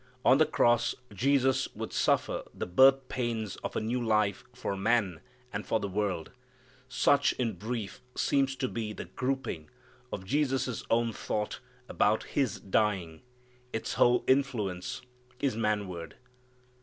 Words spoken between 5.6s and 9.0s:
for the world. Such, in brief, seems to be